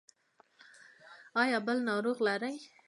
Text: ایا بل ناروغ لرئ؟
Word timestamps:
ایا 1.41 1.57
بل 1.65 1.77
ناروغ 1.87 2.17
لرئ؟ 2.25 2.53